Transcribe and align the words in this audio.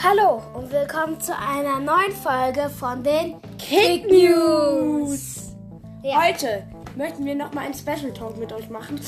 Hallo 0.00 0.40
und 0.54 0.70
willkommen 0.70 1.20
zu 1.20 1.36
einer 1.36 1.80
neuen 1.80 2.12
Folge 2.12 2.70
von 2.70 3.02
den 3.02 3.34
Kick 3.58 4.08
News. 4.08 5.56
Ja. 6.04 6.22
Heute 6.22 6.62
möchten 6.96 7.24
wir 7.24 7.34
nochmal 7.34 7.64
einen 7.64 7.74
Special 7.74 8.12
Talk 8.12 8.38
mit 8.38 8.52
euch 8.52 8.70
machen. 8.70 9.00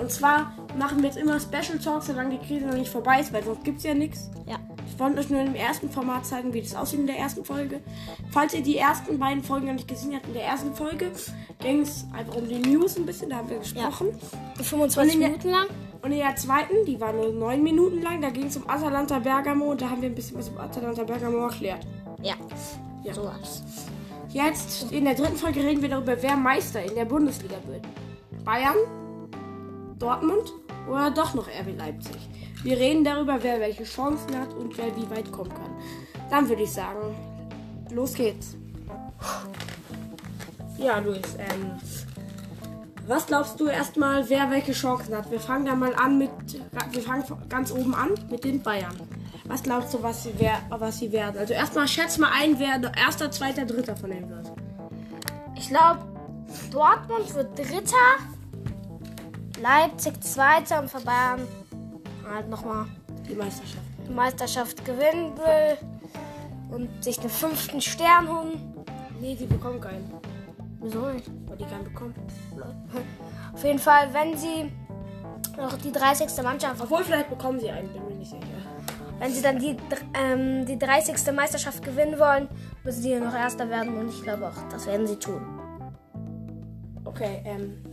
Und 0.00 0.10
zwar 0.10 0.52
machen 0.76 0.98
wir 0.98 1.10
jetzt 1.10 1.16
immer 1.16 1.38
Special 1.38 1.78
Talks, 1.78 2.08
solange 2.08 2.38
die 2.38 2.44
Krise 2.44 2.66
noch 2.66 2.74
nicht 2.74 2.90
vorbei 2.90 3.20
ist, 3.20 3.32
weil 3.32 3.44
sonst 3.44 3.62
gibt 3.62 3.78
es 3.78 3.84
ja 3.84 3.94
nichts. 3.94 4.30
Ja. 4.48 4.56
Ich 4.88 4.98
wollte 4.98 5.20
euch 5.20 5.30
nur 5.30 5.42
im 5.42 5.54
ersten 5.54 5.88
Format 5.88 6.26
zeigen, 6.26 6.52
wie 6.52 6.60
das 6.60 6.74
aussieht 6.74 6.98
in 6.98 7.06
der 7.06 7.18
ersten 7.18 7.44
Folge. 7.44 7.80
Falls 8.32 8.52
ihr 8.52 8.62
die 8.62 8.78
ersten 8.78 9.20
beiden 9.20 9.44
Folgen 9.44 9.66
noch 9.66 9.74
nicht 9.74 9.86
gesehen 9.86 10.12
habt, 10.12 10.26
in 10.26 10.34
der 10.34 10.44
ersten 10.44 10.74
Folge 10.74 11.12
ging 11.60 11.82
es 11.82 12.04
einfach 12.12 12.34
um 12.34 12.48
die 12.48 12.58
News 12.58 12.96
ein 12.96 13.06
bisschen, 13.06 13.30
da 13.30 13.36
haben 13.36 13.48
wir 13.48 13.58
gesprochen. 13.58 14.08
Ja. 14.58 14.64
25 14.64 15.18
Minuten 15.18 15.50
lang. 15.50 15.68
Und 16.02 16.10
in 16.10 16.18
der 16.18 16.34
zweiten, 16.34 16.84
die 16.84 17.00
war 17.00 17.12
nur 17.12 17.32
9 17.32 17.62
Minuten 17.62 18.02
lang, 18.02 18.20
da 18.20 18.30
ging 18.30 18.46
es 18.46 18.56
um 18.56 18.68
Atalanta 18.68 19.20
Bergamo 19.20 19.70
und 19.70 19.80
da 19.80 19.88
haben 19.88 20.02
wir 20.02 20.08
ein 20.08 20.14
bisschen 20.14 20.36
was 20.36 20.48
über 20.48 20.64
Atalanta 20.64 21.04
Bergamo 21.04 21.46
erklärt. 21.46 21.86
Ja. 22.22 22.34
Ja. 23.04 23.14
So 23.14 23.24
was. 23.24 23.62
Jetzt 24.30 24.90
in 24.90 25.04
der 25.04 25.14
dritten 25.14 25.36
Folge 25.36 25.60
reden 25.60 25.80
wir 25.80 25.88
darüber, 25.88 26.20
wer 26.20 26.36
Meister 26.36 26.82
in 26.82 26.94
der 26.94 27.04
Bundesliga 27.04 27.56
wird. 27.66 27.84
Bayern, 28.44 28.76
Dortmund 29.98 30.52
oder 30.88 31.10
doch 31.10 31.34
noch 31.34 31.46
RB 31.46 31.76
Leipzig. 31.76 32.16
Wir 32.64 32.78
reden 32.78 33.04
darüber, 33.04 33.38
wer 33.42 33.60
welche 33.60 33.84
Chancen 33.84 34.38
hat 34.38 34.52
und 34.54 34.76
wer 34.78 34.96
wie 34.96 35.08
weit 35.10 35.30
kommen 35.30 35.50
kann. 35.50 35.76
Dann 36.30 36.48
würde 36.48 36.62
ich 36.62 36.72
sagen, 36.72 37.14
los 37.90 38.14
geht's. 38.14 38.56
Ja, 40.78 40.98
Luis, 40.98 41.36
ähm, 41.38 41.72
was 43.06 43.26
glaubst 43.26 43.58
du 43.58 43.66
erstmal, 43.66 44.28
wer 44.28 44.50
welche 44.50 44.72
Chancen 44.72 45.16
hat? 45.16 45.30
Wir 45.30 45.40
fangen 45.40 45.66
da 45.66 45.74
mal 45.74 45.94
an 45.94 46.18
mit, 46.18 46.30
wir 46.90 47.02
fangen 47.02 47.24
ganz 47.48 47.72
oben 47.72 47.94
an 47.94 48.10
mit 48.30 48.44
den 48.44 48.62
Bayern. 48.62 48.96
Was 49.46 49.62
glaubst 49.62 49.92
du, 49.92 50.02
was 50.02 50.22
sie, 50.22 50.32
wer, 50.38 50.58
was 50.70 50.98
sie 50.98 51.10
werden? 51.10 51.38
Also 51.38 51.52
erstmal 51.52 51.88
schätz 51.88 52.16
mal 52.18 52.30
ein, 52.32 52.58
wer 52.58 52.78
der 52.78 52.92
erster, 52.96 53.30
zweiter, 53.30 53.64
dritter 53.64 53.96
von 53.96 54.10
denen 54.10 54.30
wird. 54.30 54.52
Ich 55.56 55.68
glaube, 55.68 56.00
Dortmund 56.70 57.34
wird 57.34 57.58
dritter, 57.58 58.16
Leipzig 59.60 60.20
zweiter 60.22 60.80
und 60.80 60.90
für 60.90 61.00
Bayern 61.00 61.46
halt 62.28 62.48
nochmal 62.48 62.86
die 63.28 63.34
Meisterschaft. 63.34 63.82
Die 64.08 64.12
Meisterschaft 64.12 64.84
gewinnen 64.84 65.36
will 65.36 65.78
und 66.70 67.04
sich 67.04 67.18
den 67.18 67.30
fünften 67.30 67.80
Stern 67.80 68.28
holen. 68.28 68.74
Nee, 69.20 69.36
sie 69.36 69.46
bekommen 69.46 69.80
keinen. 69.80 70.10
Wieso 70.80 71.06
nicht? 71.10 71.30
Weil 71.46 71.56
die 71.56 71.64
keinen 71.64 71.84
bekommen. 71.84 72.14
Auf 73.52 73.64
jeden 73.64 73.78
Fall, 73.78 74.12
wenn 74.12 74.36
sie 74.36 74.72
noch 75.56 75.76
die 75.78 75.92
30. 75.92 76.42
Mannschaft. 76.42 76.80
Obwohl, 76.80 77.04
vielleicht 77.04 77.30
bekommen 77.30 77.60
sie 77.60 77.70
einen, 77.70 77.88
bin 77.92 78.04
mir 78.08 78.14
nicht 78.14 78.30
sicher. 78.30 78.42
Wenn 79.18 79.32
sie 79.32 79.42
dann 79.42 79.58
die, 79.58 79.76
ähm, 80.14 80.66
die 80.66 80.78
30. 80.78 81.32
Meisterschaft 81.32 81.84
gewinnen 81.84 82.18
wollen, 82.18 82.48
müssen 82.82 83.02
sie 83.02 83.14
noch 83.20 83.34
Erster 83.34 83.68
werden 83.68 83.96
und 83.96 84.08
ich 84.08 84.22
glaube 84.22 84.48
auch, 84.48 84.68
das 84.70 84.86
werden 84.86 85.06
sie 85.06 85.16
tun. 85.16 85.42
Okay, 87.04 87.42
ähm. 87.44 87.84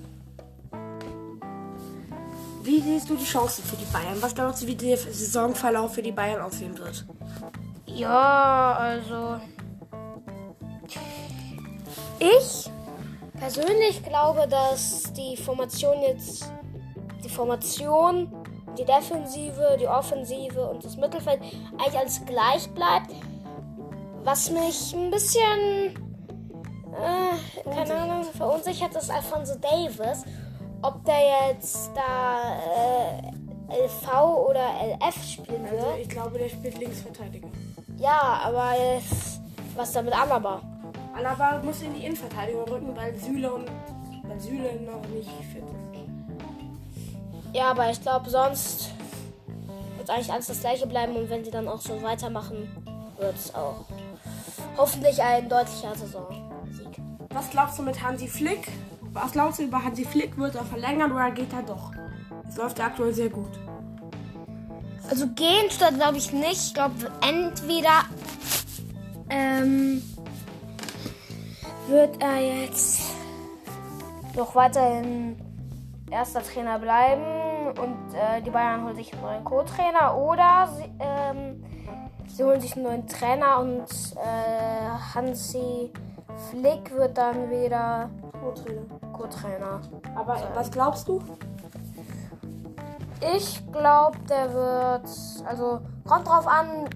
Wie 2.63 2.81
siehst 2.81 3.09
du 3.09 3.15
die 3.15 3.25
Chancen 3.25 3.63
für 3.63 3.75
die 3.75 3.85
Bayern? 3.85 4.17
Was 4.21 4.33
glaubst 4.33 4.63
du, 4.63 4.67
wie 4.67 4.75
der 4.75 4.97
Saisonverlauf 4.97 5.93
für 5.93 6.01
die 6.01 6.11
Bayern 6.11 6.41
aussehen 6.41 6.77
wird? 6.77 7.05
Ja, 7.85 8.75
also. 8.79 9.39
Ich 12.19 12.69
persönlich 13.39 14.03
glaube, 14.03 14.47
dass 14.47 15.11
die 15.13 15.37
Formation 15.37 16.01
jetzt. 16.01 16.51
Die 17.23 17.29
Formation, 17.29 18.31
die 18.77 18.85
Defensive, 18.85 19.77
die 19.79 19.87
Offensive 19.87 20.69
und 20.69 20.83
das 20.83 20.95
Mittelfeld 20.95 21.41
eigentlich 21.77 21.97
alles 21.97 22.25
gleich 22.25 22.69
bleibt. 22.73 23.11
Was 24.23 24.49
mich 24.49 24.93
ein 24.93 25.11
bisschen. 25.11 25.95
Äh, 26.93 27.69
keine 27.69 27.93
Ahnung, 27.93 28.23
verunsichert 28.35 28.95
ist 28.95 29.11
Alfonso 29.11 29.55
Davis 29.55 30.23
ob 30.81 31.03
der 31.05 31.49
jetzt 31.49 31.91
da 31.95 32.55
äh, 33.69 33.85
LV 33.85 34.49
oder 34.49 34.61
LF 34.83 35.23
spielen 35.23 35.69
wird. 35.69 35.83
Also 35.83 35.97
ich 36.01 36.09
glaube, 36.09 36.37
der 36.37 36.49
spielt 36.49 36.77
Linksverteidiger. 36.79 37.47
Ja, 37.97 38.41
aber 38.45 38.73
jetzt, 38.77 39.41
was 39.75 39.91
da 39.91 40.01
mit 40.01 40.13
Alaba? 40.13 40.61
Alaba 41.19 41.61
muss 41.63 41.81
in 41.81 41.93
die 41.93 42.05
Innenverteidigung 42.05 42.63
rücken, 42.63 42.95
weil 42.95 43.13
Süle 43.15 43.51
und 43.51 43.65
weil 44.23 44.39
Süle 44.39 44.79
noch 44.81 45.05
nicht 45.09 45.29
fit 45.51 45.63
ist. 45.63 47.53
Ja, 47.53 47.71
aber 47.71 47.91
ich 47.91 48.01
glaube, 48.01 48.29
sonst 48.29 48.91
wird 49.97 50.09
eigentlich 50.09 50.31
alles 50.31 50.47
das 50.47 50.61
gleiche 50.61 50.87
bleiben 50.87 51.17
und 51.17 51.29
wenn 51.29 51.43
sie 51.43 51.51
dann 51.51 51.67
auch 51.67 51.81
so 51.81 52.01
weitermachen, 52.01 52.69
wird 53.17 53.35
es 53.35 53.53
auch 53.53 53.83
hoffentlich 54.77 55.21
ein 55.21 55.49
deutlicher 55.49 55.93
Saisonsieg. 55.93 57.01
Was 57.31 57.49
glaubst 57.49 57.77
du 57.77 57.83
mit 57.83 58.01
Hansi 58.01 58.27
Flick? 58.27 58.71
Was 59.11 59.33
glaubst 59.33 59.59
du 59.59 59.63
über 59.63 59.83
Hansi 59.83 60.05
Flick? 60.05 60.37
Wird 60.37 60.55
er 60.55 60.63
verlängern 60.63 61.11
oder 61.11 61.31
geht 61.31 61.51
er 61.51 61.63
doch? 61.63 61.91
Es 62.47 62.55
läuft 62.55 62.79
aktuell 62.79 63.13
sehr 63.13 63.29
gut. 63.29 63.59
Also 65.09 65.27
gehen 65.27 65.67
tut 65.69 65.81
er 65.81 65.91
glaube 65.91 66.17
ich 66.17 66.31
nicht. 66.31 66.67
Ich 66.67 66.73
glaube 66.73 67.11
entweder 67.21 68.05
ähm, 69.29 70.01
wird 71.89 72.21
er 72.21 72.39
jetzt 72.39 73.01
noch 74.35 74.55
weiterhin 74.55 75.37
erster 76.11 76.43
Trainer 76.43 76.79
bleiben 76.79 77.23
und 77.79 78.13
äh, 78.13 78.41
die 78.41 78.49
Bayern 78.49 78.83
holen 78.83 78.95
sich 78.95 79.13
einen 79.13 79.21
neuen 79.21 79.43
Co-Trainer 79.43 80.17
oder 80.17 80.69
sie, 80.75 80.91
ähm, 80.99 81.63
sie, 82.27 82.43
holen 82.43 82.61
sich 82.61 82.75
einen 82.75 82.83
neuen 82.83 83.07
Trainer 83.07 83.59
und 83.59 83.85
äh, 84.15 85.15
Hansi 85.15 85.91
Flick 86.49 86.95
wird 86.95 87.17
dann 87.17 87.49
wieder 87.49 88.09
Co-Trainer. 88.39 88.81
Co-Trainer. 89.13 89.81
Aber 90.15 90.37
sein. 90.37 90.47
was 90.53 90.71
glaubst 90.71 91.07
du? 91.07 91.21
Ich 93.35 93.61
glaube, 93.71 94.17
der 94.29 94.53
wird. 94.53 95.09
Also, 95.45 95.81
kommt 96.07 96.27
drauf 96.27 96.47
an. 96.47 96.89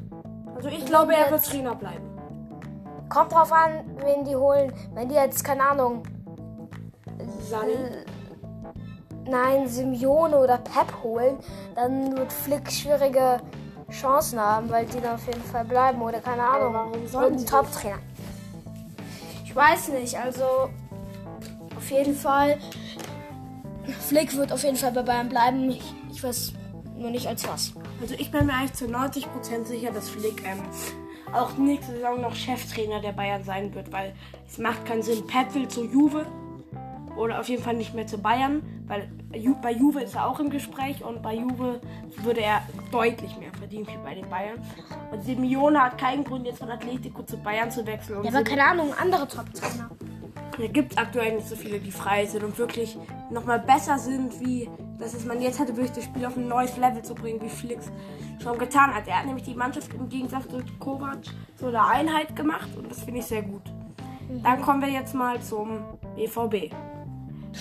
Also, 0.55 0.69
ich 0.69 0.85
glaube, 0.85 1.13
er 1.13 1.29
wird 1.29 1.43
Trainer 1.43 1.75
bleiben. 1.75 2.12
Kommt 3.09 3.31
drauf 3.31 3.51
an, 3.51 3.81
wen 3.97 4.25
die 4.25 4.35
holen. 4.35 4.73
Wenn 4.93 5.09
die 5.09 5.15
jetzt, 5.15 5.43
keine 5.43 5.63
Ahnung. 5.63 6.03
Sani? 7.41 7.73
Äh, 7.73 9.29
nein, 9.29 9.67
Simeone 9.67 10.37
oder 10.37 10.57
Pep 10.57 11.03
holen, 11.03 11.37
dann 11.75 12.17
wird 12.17 12.31
Flick 12.31 12.71
schwierige 12.71 13.39
Chancen 13.91 14.39
haben, 14.39 14.69
weil 14.69 14.85
die 14.85 14.99
dann 14.99 15.15
auf 15.15 15.25
jeden 15.27 15.43
Fall 15.43 15.65
bleiben. 15.65 16.01
Oder 16.01 16.19
keine 16.19 16.43
Ahnung. 16.43 16.73
Warum 16.73 17.07
sollen 17.07 17.33
und 17.35 17.49
Top-Trainer. 17.49 17.99
Ich 19.45 19.55
weiß 19.55 19.89
nicht, 19.89 20.17
also 20.17 20.69
auf 21.75 21.91
jeden 21.91 22.15
Fall. 22.15 22.57
Flick 24.07 24.35
wird 24.35 24.51
auf 24.51 24.63
jeden 24.63 24.77
Fall 24.77 24.91
bei 24.91 25.03
Bayern 25.03 25.29
bleiben. 25.29 25.69
Ich, 25.69 25.93
ich 26.11 26.23
weiß 26.23 26.53
nur 26.95 27.11
nicht 27.11 27.27
als 27.27 27.47
was. 27.47 27.73
Also 28.01 28.15
ich 28.15 28.31
bin 28.31 28.45
mir 28.45 28.53
eigentlich 28.53 28.73
zu 28.73 28.85
90% 28.85 29.65
sicher, 29.65 29.91
dass 29.91 30.09
Flick 30.09 30.43
ähm, 30.45 30.63
auch 31.33 31.57
nächste 31.57 31.93
Saison 31.93 32.21
noch 32.21 32.35
Cheftrainer 32.35 32.99
der 32.99 33.11
Bayern 33.11 33.43
sein 33.43 33.73
wird, 33.73 33.91
weil 33.91 34.13
es 34.47 34.57
macht 34.57 34.85
keinen 34.85 35.01
Sinn. 35.01 35.25
Pep 35.27 35.53
will 35.53 35.67
zu 35.67 35.85
Juve 35.85 36.25
oder 37.15 37.39
auf 37.39 37.49
jeden 37.49 37.63
Fall 37.63 37.75
nicht 37.75 37.93
mehr 37.93 38.07
zu 38.07 38.17
Bayern, 38.17 38.61
weil 38.87 39.09
bei 39.61 39.71
Juve 39.71 40.01
ist 40.01 40.15
er 40.15 40.27
auch 40.27 40.39
im 40.39 40.49
Gespräch 40.49 41.03
und 41.03 41.21
bei 41.21 41.35
Juve 41.35 41.79
würde 42.23 42.41
er 42.41 42.61
deutlich 42.91 43.37
mehr 43.37 43.51
verdienen 43.57 43.87
wie 43.87 43.97
bei 44.03 44.15
den 44.15 44.29
Bayern. 44.29 44.59
Und 45.11 45.23
Simeone 45.23 45.81
hat 45.81 45.97
keinen 45.97 46.23
Grund 46.23 46.45
jetzt 46.45 46.59
von 46.59 46.69
Atletico 46.69 47.23
zu 47.23 47.37
Bayern 47.37 47.71
zu 47.71 47.85
wechseln. 47.85 48.23
Ja, 48.23 48.29
aber 48.29 48.43
keine 48.43 48.65
Ahnung, 48.65 48.93
andere 48.99 49.27
Top-Trainer. 49.27 49.89
Es 50.59 50.71
gibt 50.71 50.97
aktuell 50.97 51.35
nicht 51.35 51.47
so 51.47 51.55
viele, 51.55 51.79
die 51.79 51.91
frei 51.91 52.25
sind 52.25 52.43
und 52.43 52.57
wirklich 52.57 52.95
nochmal 53.33 53.59
besser 53.59 53.97
sind, 53.97 54.39
wie 54.39 54.69
das 54.97 55.13
es 55.13 55.25
man 55.25 55.41
jetzt 55.41 55.59
hatte, 55.59 55.75
wirklich 55.75 55.91
das 55.91 56.05
Spiel 56.05 56.25
auf 56.25 56.37
ein 56.37 56.47
neues 56.47 56.77
Level 56.77 57.01
zu 57.01 57.13
bringen, 57.13 57.41
wie 57.41 57.49
Flix 57.49 57.91
schon 58.41 58.57
getan 58.57 58.93
hat. 58.93 59.07
Er 59.07 59.19
hat 59.19 59.25
nämlich 59.25 59.45
die 59.45 59.55
Mannschaft 59.55 59.93
im 59.93 60.07
Gegensatz 60.07 60.47
zu 60.47 60.61
Kovac 60.79 61.19
so 61.55 61.67
eine 61.67 61.85
Einheit 61.85 62.35
gemacht 62.35 62.69
und 62.77 62.89
das 62.89 63.03
finde 63.03 63.19
ich 63.19 63.25
sehr 63.25 63.41
gut. 63.41 63.63
Mhm. 64.29 64.43
Dann 64.43 64.61
kommen 64.61 64.81
wir 64.81 64.89
jetzt 64.89 65.13
mal 65.13 65.41
zum 65.41 65.79
BVB. 66.15 66.73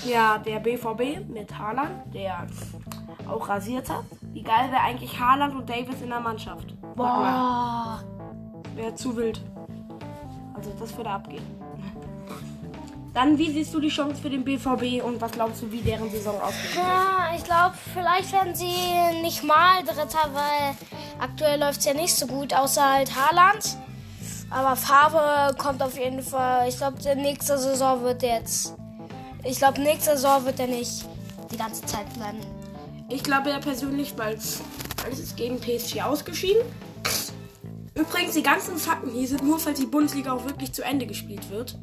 Ja, 0.07 0.39
der 0.39 0.61
BVB 0.61 1.29
mit 1.29 1.59
Haaland, 1.59 2.15
der 2.15 2.47
auch 3.29 3.49
rasiert 3.49 3.91
hat. 3.91 4.05
Wie 4.33 4.43
geil 4.43 4.71
wäre 4.71 4.81
eigentlich 4.81 5.19
Haaland 5.21 5.55
und 5.55 5.69
Davis 5.69 6.01
in 6.01 6.09
der 6.09 6.21
Mannschaft? 6.21 6.75
Boah. 6.97 8.03
Wäre 8.75 8.95
zu 8.95 9.17
wild. 9.17 9.43
Also 10.55 10.71
das 10.79 10.97
würde 10.97 11.11
abgehen. 11.11 11.62
Dann, 13.15 13.37
wie 13.37 13.51
siehst 13.51 13.75
du 13.75 13.81
die 13.81 13.91
Chance 13.91 14.23
für 14.23 14.31
den 14.31 14.43
BVB 14.43 15.05
und 15.05 15.21
was 15.21 15.33
glaubst 15.33 15.61
du, 15.61 15.71
wie 15.71 15.83
deren 15.83 16.11
Saison 16.11 16.41
ausgeht? 16.41 16.77
Ja, 16.77 17.31
ich 17.37 17.45
glaube, 17.45 17.75
vielleicht 17.93 18.33
werden 18.33 18.55
sie 18.55 18.73
nicht 19.21 19.45
mal 19.45 19.83
Dritter, 19.85 20.31
weil 20.33 20.75
aktuell 21.19 21.61
läuft 21.61 21.81
es 21.81 21.85
ja 21.85 21.93
nicht 21.93 22.15
so 22.15 22.27
gut, 22.27 22.55
außer 22.55 22.91
halt 22.91 23.11
Haaland. 23.15 23.77
Aber 24.49 24.77
Farbe 24.77 25.55
kommt 25.57 25.83
auf 25.83 25.99
jeden 25.99 26.23
Fall. 26.23 26.69
Ich 26.69 26.79
glaube, 26.79 26.97
nächste 27.17 27.59
Saison 27.59 28.03
wird 28.03 28.23
jetzt. 28.23 28.75
Ich 29.45 29.59
glaube, 29.59 29.81
nächste 29.83 30.13
Saison 30.13 30.45
wird 30.47 30.59
er 30.61 30.69
nicht 30.69 31.05
die 31.51 31.57
ganze 31.57 31.85
Zeit 31.85 32.11
bleiben. 32.15 32.39
Ich 33.11 33.23
glaube 33.23 33.51
ja 33.51 33.59
persönlich, 33.59 34.15
weil 34.17 34.39
alles 35.05 35.19
ist 35.19 35.37
gegen 35.37 35.61
PSG 35.61 36.01
ausgeschieden. 36.01 36.63
Übrigens, 37.95 38.33
die 38.33 38.43
ganzen 38.43 38.79
Fakten 38.79 39.11
hier 39.11 39.29
sind 39.29 39.43
nur, 39.43 39.59
falls 39.59 39.79
die 39.79 39.87
Bundesliga 39.87 40.33
auch 40.33 40.45
wirklich 40.47 40.73
zu 40.73 40.83
Ende 40.83 41.07
gespielt 41.07 41.51
wird. 41.51 41.79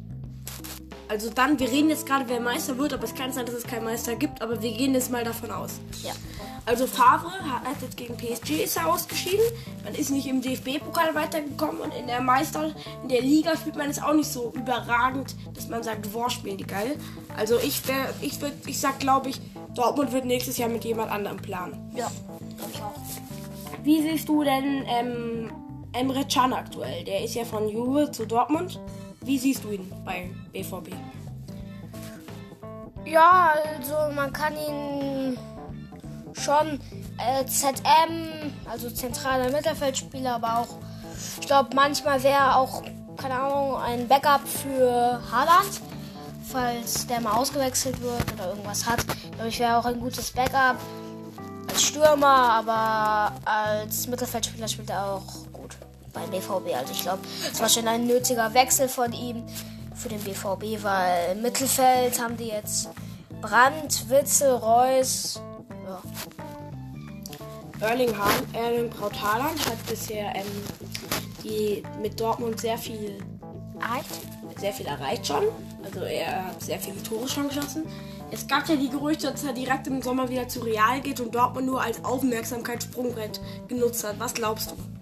Also 1.10 1.28
dann, 1.28 1.58
wir 1.58 1.68
reden 1.68 1.90
jetzt 1.90 2.06
gerade, 2.06 2.26
wer 2.28 2.38
Meister 2.38 2.78
wird, 2.78 2.92
aber 2.92 3.02
es 3.02 3.16
kann 3.16 3.32
sein, 3.32 3.44
dass 3.44 3.56
es 3.56 3.64
keinen 3.64 3.82
Meister 3.82 4.14
gibt, 4.14 4.40
aber 4.40 4.62
wir 4.62 4.70
gehen 4.70 4.94
jetzt 4.94 5.10
mal 5.10 5.24
davon 5.24 5.50
aus. 5.50 5.80
Ja. 6.04 6.12
Also 6.66 6.86
Favre 6.86 7.32
hat 7.50 7.82
jetzt 7.82 7.96
gegen 7.96 8.16
PSG 8.16 8.62
ist 8.62 8.76
er 8.76 8.86
ausgeschieden. 8.86 9.44
Man 9.82 9.96
ist 9.96 10.10
nicht 10.10 10.28
im 10.28 10.40
DFB-Pokal 10.40 11.12
weitergekommen 11.16 11.80
und 11.80 11.92
in 11.94 12.06
der 12.06 12.20
Meister, 12.20 12.72
in 13.02 13.08
der 13.08 13.22
Liga 13.22 13.56
spielt 13.56 13.74
man 13.74 13.90
es 13.90 14.00
auch 14.00 14.12
nicht 14.12 14.30
so 14.30 14.52
überragend, 14.54 15.34
dass 15.52 15.68
man 15.68 15.82
sagt, 15.82 16.12
boah, 16.12 16.30
spielen 16.30 16.58
die 16.58 16.66
geil. 16.66 16.96
Also 17.36 17.58
ich 17.58 17.88
wär, 17.88 18.14
ich 18.20 18.40
würd, 18.40 18.52
ich 18.66 18.78
sag, 18.78 19.00
glaube 19.00 19.30
ich, 19.30 19.40
Dortmund 19.74 20.12
wird 20.12 20.26
nächstes 20.26 20.58
Jahr 20.58 20.68
mit 20.68 20.84
jemand 20.84 21.10
anderem 21.10 21.38
planen. 21.38 21.90
Ja, 21.96 22.08
glaube 22.56 22.70
ich 22.72 22.82
auch. 22.82 22.94
Wie 23.82 24.00
siehst 24.00 24.28
du 24.28 24.44
denn 24.44 24.84
ähm, 24.86 25.50
Emre 25.92 26.24
Can 26.32 26.52
aktuell? 26.52 27.02
Der 27.02 27.24
ist 27.24 27.34
ja 27.34 27.44
von 27.44 27.68
Juve 27.68 28.12
zu 28.12 28.26
Dortmund. 28.26 28.78
Wie 29.30 29.38
siehst 29.38 29.62
du 29.62 29.70
ihn 29.70 29.88
bei 30.04 30.28
BVB? 30.50 30.88
Ja, 33.04 33.54
also 33.76 34.12
man 34.12 34.32
kann 34.32 34.54
ihn 34.56 35.38
schon 36.32 36.80
äh, 37.16 37.46
ZM, 37.46 38.52
also 38.68 38.90
zentraler 38.90 39.52
Mittelfeldspieler, 39.52 40.34
aber 40.34 40.58
auch, 40.58 40.78
ich 41.40 41.46
glaube, 41.46 41.76
manchmal 41.76 42.20
wäre 42.24 42.56
auch, 42.56 42.82
keine 43.16 43.34
Ahnung, 43.34 43.76
ein 43.76 44.08
Backup 44.08 44.40
für 44.48 45.22
Haaland, 45.30 45.80
falls 46.50 47.06
der 47.06 47.20
mal 47.20 47.34
ausgewechselt 47.34 48.02
wird 48.02 48.32
oder 48.32 48.48
irgendwas 48.48 48.84
hat. 48.84 48.98
Ich 48.98 49.30
glaube, 49.30 49.48
ich 49.48 49.60
wäre 49.60 49.76
auch 49.76 49.84
ein 49.84 50.00
gutes 50.00 50.32
Backup 50.32 50.74
als 51.68 51.84
Stürmer, 51.84 52.64
aber 52.66 53.32
als 53.44 54.08
Mittelfeldspieler 54.08 54.66
spielt 54.66 54.90
er 54.90 55.06
auch 55.06 55.49
beim 56.12 56.30
BVB. 56.30 56.74
Also 56.76 56.92
ich 56.92 57.02
glaube, 57.02 57.20
es 57.50 57.60
war 57.60 57.68
schon 57.68 57.88
ein 57.88 58.06
nötiger 58.06 58.52
Wechsel 58.54 58.88
von 58.88 59.12
ihm 59.12 59.44
für 59.94 60.08
den 60.08 60.20
BVB, 60.20 60.82
weil 60.82 61.32
im 61.32 61.42
Mittelfeld 61.42 62.20
haben 62.20 62.36
die 62.36 62.48
jetzt 62.48 62.88
Brandt, 63.40 64.08
Witzel, 64.08 64.54
Reus. 64.54 65.40
Ja. 65.86 66.02
Erling, 67.88 68.16
Haaland, 68.16 68.54
Erling 68.54 68.90
Braut 68.90 69.20
Haaland 69.22 69.66
hat 69.66 69.86
bisher 69.88 70.34
ähm, 70.34 70.44
die 71.42 71.82
mit 72.02 72.20
Dortmund 72.20 72.60
sehr 72.60 72.76
viel 72.76 73.18
Erreicht? 73.80 74.10
sehr 74.60 74.72
viel 74.72 74.86
erreicht 74.86 75.26
schon. 75.26 75.44
Also 75.82 76.00
er 76.00 76.46
hat 76.46 76.62
sehr 76.62 76.78
viele 76.78 77.02
Tore 77.02 77.26
schon 77.28 77.48
geschossen. 77.48 77.84
Es 78.30 78.46
gab 78.46 78.68
ja 78.68 78.76
die 78.76 78.90
Gerüchte, 78.90 79.30
dass 79.30 79.42
er 79.42 79.52
direkt 79.52 79.86
im 79.86 80.02
Sommer 80.02 80.28
wieder 80.28 80.46
zu 80.48 80.60
Real 80.60 81.00
geht 81.00 81.20
und 81.20 81.34
Dortmund 81.34 81.66
nur 81.66 81.82
als 81.82 82.04
Aufmerksamkeitssprungbrett 82.04 83.40
genutzt 83.66 84.04
hat. 84.04 84.20
Was 84.20 84.34
glaubst 84.34 84.70
du? 84.70 84.99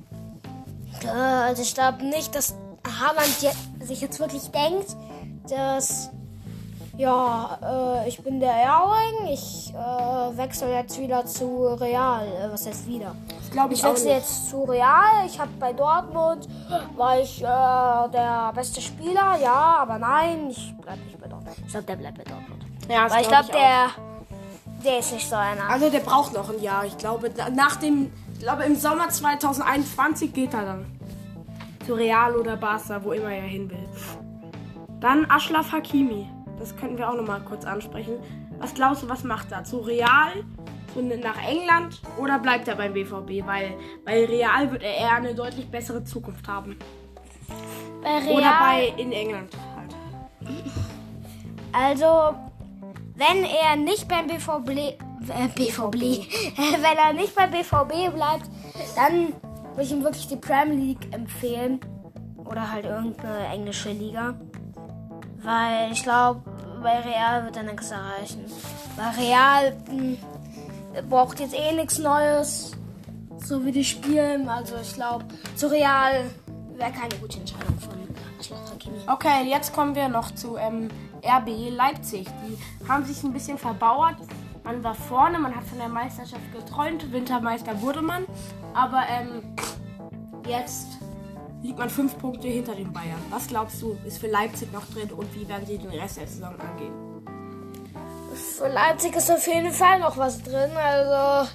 Äh, 1.04 1.08
Also 1.08 1.62
ich 1.62 1.74
glaube 1.74 2.04
nicht, 2.04 2.34
dass 2.34 2.54
Haaland 3.00 3.54
sich 3.80 4.00
jetzt 4.00 4.18
wirklich 4.20 4.50
denkt, 4.50 4.96
dass 5.48 6.10
ja, 6.96 7.58
äh, 8.02 8.08
ich 8.08 8.20
bin 8.24 8.40
der 8.40 8.52
Erling, 8.52 9.32
ich 9.32 9.72
äh, 9.72 10.36
wechsle 10.36 10.72
jetzt 10.72 10.98
wieder 10.98 11.24
zu 11.26 11.66
Real. 11.80 12.26
Äh, 12.26 12.52
was 12.52 12.66
heißt 12.66 12.88
wieder? 12.88 13.14
Das 13.40 13.50
glaube 13.52 13.72
ich, 13.72 13.78
Ich 13.78 13.84
wechsle 13.84 14.10
jetzt 14.14 14.50
zu 14.50 14.64
Real. 14.64 15.24
Ich 15.26 15.38
habe 15.38 15.50
bei 15.60 15.72
Dortmund 15.72 16.48
war 16.96 17.20
ich 17.20 17.40
äh, 17.40 17.44
der 18.12 18.50
beste 18.52 18.80
Spieler, 18.80 19.36
ja, 19.40 19.76
aber 19.80 19.98
nein, 19.98 20.48
ich 20.50 20.74
bleib 20.82 20.98
nicht 21.04 21.20
bei 21.20 21.28
Dortmund. 21.28 21.56
Ich 21.64 21.70
glaube, 21.70 21.86
der 21.86 21.96
bleibt 21.96 22.18
bei 22.18 22.24
Dortmund. 22.24 22.64
Ja, 22.90 23.04
das 23.04 23.12
Weil 23.12 23.22
ich 23.22 23.28
glaub 23.28 23.44
glaube, 23.48 23.58
auch. 23.58 23.90
der, 24.82 24.90
der 24.90 24.98
ist 24.98 25.12
nicht 25.12 25.28
so 25.30 25.36
einer. 25.36 25.68
Also 25.70 25.90
der 25.90 26.00
braucht 26.00 26.32
noch 26.34 26.48
ein 26.50 26.60
Jahr. 26.60 26.84
Ich 26.84 26.98
glaube, 26.98 27.30
na- 27.36 27.48
nach 27.50 27.76
dem, 27.76 28.12
ich 28.38 28.44
glaube 28.44 28.62
im 28.62 28.76
Sommer 28.76 29.08
2021 29.08 30.32
geht 30.32 30.54
er 30.54 30.64
dann. 30.64 30.86
Zu 31.84 31.94
Real 31.94 32.36
oder 32.36 32.56
Barca, 32.56 33.02
wo 33.02 33.10
immer 33.10 33.32
er 33.32 33.42
hin 33.42 33.68
will. 33.68 33.88
Dann 35.00 35.28
Ashraf 35.28 35.72
Hakimi. 35.72 36.28
Das 36.56 36.76
könnten 36.76 36.98
wir 36.98 37.10
auch 37.10 37.16
noch 37.16 37.26
mal 37.26 37.40
kurz 37.40 37.64
ansprechen. 37.64 38.14
Was 38.60 38.74
glaubst 38.74 39.02
du, 39.02 39.08
was 39.08 39.24
macht 39.24 39.50
er? 39.50 39.64
Zu 39.64 39.78
Real? 39.78 40.44
Zu, 40.94 41.02
nach 41.02 41.42
England? 41.48 42.00
Oder 42.16 42.38
bleibt 42.38 42.68
er 42.68 42.76
beim 42.76 42.92
BVB? 42.92 43.44
Weil 43.44 43.74
bei 44.04 44.24
Real 44.24 44.70
wird 44.70 44.84
er 44.84 44.94
eher 44.94 45.14
eine 45.14 45.34
deutlich 45.34 45.68
bessere 45.68 46.04
Zukunft 46.04 46.46
haben. 46.46 46.76
bei 48.04 48.18
Real, 48.18 48.36
Oder 48.36 48.56
bei 48.60 49.02
in 49.02 49.10
England 49.10 49.50
halt. 49.76 49.96
Also, 51.72 52.36
wenn 53.16 53.44
er 53.44 53.74
nicht 53.74 54.06
beim 54.06 54.28
BVB, 54.28 54.96
BVB, 55.20 56.26
wenn 56.56 56.98
er 56.98 57.12
nicht 57.12 57.34
beim 57.34 57.50
BVB 57.50 58.14
bleibt, 58.14 58.48
dann 58.96 59.32
würde 59.72 59.82
ich 59.82 59.92
ihm 59.92 60.02
wirklich 60.02 60.28
die 60.28 60.36
Premier 60.36 60.74
League 60.74 61.12
empfehlen. 61.12 61.80
Oder 62.44 62.70
halt 62.70 62.86
irgendeine 62.86 63.46
englische 63.48 63.90
Liga. 63.90 64.34
Weil 65.42 65.92
ich 65.92 66.02
glaube, 66.02 66.40
bei 66.82 66.98
Real 67.00 67.44
wird 67.44 67.56
er 67.56 67.62
nichts 67.64 67.90
erreichen. 67.90 68.44
Bei 68.96 69.10
Real 69.20 69.76
mh, 69.90 70.16
braucht 71.08 71.40
jetzt 71.40 71.54
eh 71.54 71.72
nichts 71.74 71.98
Neues. 71.98 72.72
So 73.38 73.64
wie 73.64 73.72
die 73.72 73.84
spielen. 73.84 74.48
Also 74.48 74.76
ich 74.80 74.94
glaube, 74.94 75.24
zu 75.56 75.68
Real 75.68 76.24
wäre 76.76 76.92
keine 76.92 77.14
gute 77.20 77.38
Entscheidung 77.38 77.78
von. 77.78 77.98
Okay, 79.06 79.48
jetzt 79.48 79.72
kommen 79.72 79.94
wir 79.94 80.08
noch 80.08 80.34
zu 80.34 80.56
ähm, 80.56 80.88
RB 81.24 81.70
Leipzig. 81.70 82.26
Die 82.46 82.88
haben 82.88 83.04
sich 83.04 83.22
ein 83.22 83.32
bisschen 83.32 83.58
verbauert. 83.58 84.16
Man 84.68 84.84
war 84.84 84.94
vorne, 84.94 85.38
man 85.38 85.56
hat 85.56 85.64
von 85.64 85.78
der 85.78 85.88
Meisterschaft 85.88 86.42
geträumt. 86.52 87.10
Wintermeister 87.10 87.80
wurde 87.80 88.02
man. 88.02 88.26
Aber 88.74 89.02
ähm, 89.08 89.42
jetzt 90.46 90.88
liegt 91.62 91.78
man 91.78 91.88
fünf 91.88 92.18
Punkte 92.18 92.48
hinter 92.48 92.74
den 92.74 92.92
Bayern. 92.92 93.18
Was 93.30 93.46
glaubst 93.46 93.80
du, 93.80 93.96
ist 94.04 94.18
für 94.18 94.26
Leipzig 94.26 94.70
noch 94.70 94.84
drin 94.92 95.10
und 95.10 95.34
wie 95.34 95.48
werden 95.48 95.64
sie 95.66 95.78
den 95.78 95.88
Rest 95.88 96.18
der 96.18 96.26
Saison 96.26 96.54
angehen? 96.60 96.92
Für 98.58 98.68
Leipzig 98.68 99.16
ist 99.16 99.30
auf 99.30 99.46
jeden 99.46 99.72
Fall 99.72 100.00
noch 100.00 100.18
was 100.18 100.42
drin. 100.42 100.70
Also 100.76 101.48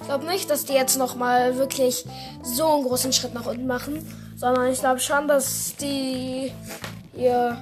ich 0.00 0.06
glaube 0.06 0.24
nicht, 0.24 0.48
dass 0.48 0.64
die 0.64 0.72
jetzt 0.72 0.96
noch 0.96 1.16
mal 1.16 1.58
wirklich 1.58 2.06
so 2.42 2.66
einen 2.66 2.84
großen 2.84 3.12
Schritt 3.12 3.34
nach 3.34 3.44
unten 3.44 3.66
machen, 3.66 4.10
sondern 4.36 4.68
ich 4.68 4.80
glaube 4.80 5.00
schon, 5.00 5.28
dass 5.28 5.76
die 5.76 6.50
hier 7.12 7.58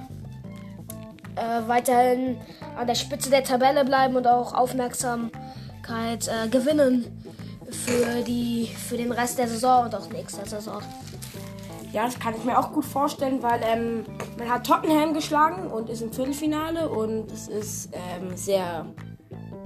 äh, 1.37 1.69
weiterhin 1.69 2.39
an 2.77 2.87
der 2.87 2.95
Spitze 2.95 3.31
der 3.31 3.45
Tabelle 3.45 3.85
bleiben 3.85 4.17
und 4.17 4.27
auch 4.27 4.55
Aufmerksamkeit 4.55 6.29
äh, 6.29 6.49
gewinnen 6.49 7.25
für 7.71 8.23
die 8.23 8.67
für 8.67 8.97
den 8.97 9.13
Rest 9.13 9.39
der 9.39 9.49
Saison 9.49 9.87
und 9.87 9.95
auch 9.95 10.09
nächste 10.11 10.49
Saison. 10.49 10.83
Ja, 11.93 12.07
das 12.07 12.19
kann 12.19 12.35
ich 12.35 12.45
mir 12.45 12.59
auch 12.59 12.73
gut 12.73 12.87
vorstellen, 12.87 13.43
weil 13.43 13.61
ähm, 13.65 14.05
man 14.39 14.49
hat 14.49 14.67
Tottenham 14.67 15.13
geschlagen 15.13 15.67
und 15.71 15.91
ist 15.91 16.01
im 16.01 16.11
Viertelfinale 16.11 16.89
und 16.89 17.31
es 17.31 17.49
ist 17.49 17.91
ähm, 17.93 18.35
sehr 18.35 18.87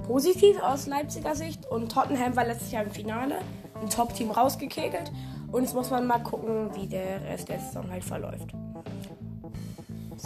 positiv 0.07 0.59
aus 0.61 0.87
Leipziger 0.87 1.35
Sicht. 1.35 1.65
Und 1.65 1.91
Tottenham 1.91 2.35
war 2.35 2.45
letztes 2.45 2.71
Jahr 2.71 2.83
im 2.83 2.91
Finale, 2.91 3.39
ein 3.81 3.89
Top-Team 3.89 4.31
rausgekegelt. 4.31 5.11
Und 5.51 5.63
jetzt 5.63 5.73
muss 5.73 5.89
man 5.89 6.05
mal 6.05 6.19
gucken, 6.19 6.69
wie 6.75 6.87
der 6.87 7.23
Rest 7.23 7.47
der 7.47 7.59
Saison 7.59 7.89
halt 7.89 8.03
verläuft. 8.03 8.51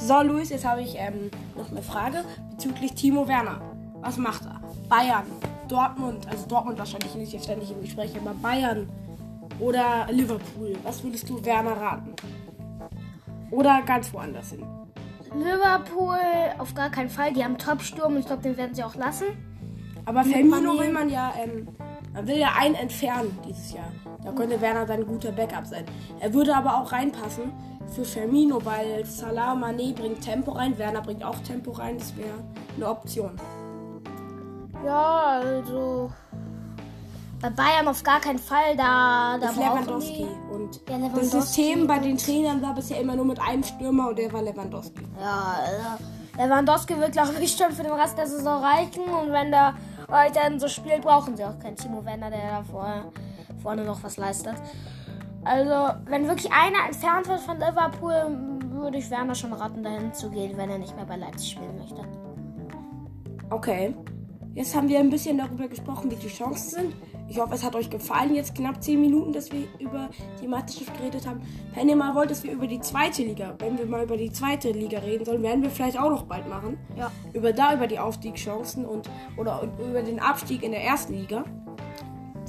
So, 0.04 0.20
Luis, 0.24 0.50
jetzt 0.50 0.66
habe 0.66 0.82
ich 0.82 0.96
ähm, 0.98 1.30
noch 1.56 1.70
eine 1.70 1.84
Frage 1.84 2.24
bezüglich 2.50 2.94
Timo 2.96 3.28
Werner. 3.28 3.62
Was 4.02 4.18
macht 4.18 4.46
er? 4.46 4.60
Bayern, 4.90 5.26
Dortmund, 5.68 6.28
also 6.28 6.48
Dortmund 6.48 6.80
wahrscheinlich 6.80 7.14
nicht 7.14 7.34
jetzt 7.34 7.44
ständig 7.44 7.70
im 7.70 7.82
Gespräch, 7.82 8.12
aber 8.20 8.34
Bayern 8.34 8.90
oder 9.60 10.08
Liverpool. 10.10 10.76
Was 10.82 11.04
würdest 11.04 11.30
du 11.30 11.46
Werner 11.46 11.74
raten? 11.74 12.16
Oder 13.52 13.84
ganz 13.84 14.12
woanders 14.12 14.50
hin? 14.50 14.66
Liverpool 15.36 16.18
auf 16.58 16.74
gar 16.74 16.90
keinen 16.90 17.10
Fall. 17.10 17.32
Die 17.34 17.44
haben 17.44 17.60
Top-Sturm 17.60 18.14
und 18.14 18.22
ich 18.22 18.26
glaube, 18.26 18.42
den 18.42 18.58
werden 18.58 18.74
sie 18.74 18.84
auch 18.84 18.96
lassen. 18.96 19.28
Aber 20.06 20.24
Firmino 20.24 20.80
will 20.80 20.92
man 20.92 21.10
ja, 21.10 21.32
ähm, 21.38 21.68
man 22.12 22.28
will 22.28 22.38
ja 22.38 22.54
einen 22.58 22.74
entfernen 22.74 23.38
dieses 23.48 23.72
Jahr. 23.74 23.92
Da 24.24 24.32
könnte 24.32 24.60
Werner 24.62 24.88
dann 24.88 25.02
ein 25.02 25.08
guter 25.08 25.32
Backup 25.32 25.68
sein. 25.68 25.86
Er 26.20 26.34
würde 26.34 26.56
aber 26.56 26.82
auch 26.82 26.92
reinpassen 26.92 27.54
für 27.92 28.06
Firmino, 28.06 28.64
weil 28.64 29.06
Salah 29.06 29.54
Mané 29.54 29.94
bringt 29.94 30.22
Tempo 30.22 30.52
rein, 30.52 30.78
Werner 30.78 31.02
bringt 31.02 31.24
auch 31.24 31.38
Tempo 31.40 31.72
rein. 31.72 31.98
Das 31.98 32.16
wäre 32.16 32.36
eine 32.76 32.90
Option. 32.90 33.32
Ja, 34.86 35.40
also 35.42 36.12
bei 37.42 37.50
Bayern 37.50 37.88
auf 37.88 38.02
gar 38.04 38.20
keinen 38.20 38.40
Fall. 38.40 38.76
Da, 38.78 39.38
da 39.38 39.48
Das 39.48 39.52
ist 39.52 39.58
Lewandowski. 39.58 40.14
die- 40.18 40.54
Und 40.54 40.76
Ja, 40.76 40.82
das 40.88 40.98
Lewandowski. 41.00 41.42
System 41.42 41.88
bei 41.88 42.00
den 42.00 42.18
Trainern 42.18 42.62
war 42.62 42.74
bisher 42.76 43.00
immer 43.00 43.16
nur 43.16 43.26
mit 43.26 43.40
einem 43.42 43.64
Stürmer 43.64 44.10
und 44.10 44.18
der 44.20 44.32
war 44.32 44.42
Lewandowski. 44.42 45.02
Ja, 45.20 45.56
also 45.66 46.04
Lewandowski 46.38 46.98
wird, 46.98 47.12
glaube 47.12 47.34
ich, 47.42 47.56
schon 47.56 47.72
für 47.72 47.84
den 47.84 47.92
Rest 47.94 48.18
der 48.18 48.28
Saison 48.28 48.64
reichen. 48.64 49.04
Und 49.04 49.32
wenn 49.32 49.52
der 49.52 49.74
weiterhin 50.08 50.60
so 50.60 50.68
spielt, 50.68 51.02
brauchen 51.02 51.36
sie 51.36 51.44
auch 51.46 51.58
keinen 51.60 51.76
Timo 51.76 52.04
Werner, 52.06 52.30
der 52.30 52.40
da 52.62 52.64
vorne 53.62 53.84
noch 53.84 54.02
was 54.04 54.18
leistet. 54.18 54.56
Also, 55.44 55.96
wenn 56.06 56.28
wirklich 56.28 56.52
einer 56.52 56.86
entfernt 56.86 57.28
wird 57.28 57.40
von 57.40 57.58
Liverpool, 57.58 58.72
würde 58.72 58.98
ich 58.98 59.10
Werner 59.10 59.36
schon 59.36 59.54
raten, 59.54 59.84
dahin 59.84 60.14
zu 60.14 60.30
gehen, 60.30 60.56
wenn 60.58 60.70
er 60.70 60.78
nicht 60.78 60.96
mehr 60.96 61.06
bei 61.06 61.18
Leipzig 61.18 61.52
spielen 61.52 61.78
möchte. 61.78 62.02
Okay. 63.50 63.94
Jetzt 64.54 64.76
haben 64.76 64.90
wir 64.90 65.00
ein 65.00 65.10
bisschen 65.10 65.38
darüber 65.38 65.70
gesprochen, 65.70 66.12
wie 66.12 66.16
die 66.16 66.28
Chancen 66.28 66.70
sind. 66.70 66.94
Ich 67.30 67.40
hoffe, 67.40 67.54
es 67.54 67.64
hat 67.64 67.74
euch 67.74 67.90
gefallen, 67.90 68.36
jetzt 68.36 68.54
knapp 68.54 68.84
10 68.84 69.00
Minuten, 69.00 69.32
dass 69.32 69.50
wir 69.50 69.66
über 69.80 70.10
die 70.42 70.48
Meisterschaft 70.48 70.98
geredet 70.98 71.26
haben. 71.26 71.42
Wenn 71.74 71.88
ihr 71.88 71.96
mal 71.96 72.14
wollt, 72.16 72.30
dass 72.30 72.44
wir 72.44 72.52
über 72.52 72.68
die 72.68 72.82
zweite 72.82 73.24
Liga, 73.24 73.56
wenn 73.60 73.78
wir 73.78 73.86
mal 73.86 74.04
über 74.04 74.18
die 74.18 74.30
zweite 74.30 74.72
Liga 74.72 75.00
reden 75.00 75.24
sollen, 75.24 75.42
werden 75.42 75.64
wir 75.64 75.70
vielleicht 75.70 75.98
auch 75.98 76.10
noch 76.10 76.24
bald 76.24 76.50
machen. 76.50 76.78
Ja. 76.98 77.10
Über 77.32 77.54
da, 77.54 77.74
über 77.74 77.88
die 77.88 77.98
Aufstiegschancen 77.98 78.86
und 78.86 79.10
oder 79.38 79.62
über 79.80 80.02
den 80.02 80.20
Abstieg 80.20 80.64
in 80.64 80.72
der 80.72 80.84
ersten 80.84 81.14
Liga. 81.14 81.46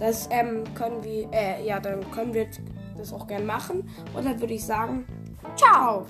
Das 0.01 0.29
ähm, 0.33 0.65
können 0.75 1.05
wir, 1.05 1.29
äh, 1.33 1.65
ja, 1.65 1.79
dann 1.79 2.01
können 2.11 2.35
wir 2.35 2.49
das 2.97 3.13
auch 3.13 3.27
gern 3.27 3.47
machen. 3.47 3.89
Und 4.15 4.25
dann 4.25 4.41
würde 4.41 4.55
ich 4.55 4.65
sagen, 4.65 5.05
ciao. 5.57 6.07